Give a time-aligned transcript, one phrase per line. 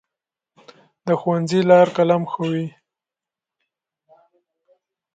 [1.07, 2.67] د ښوونځي لار قلم ښووي.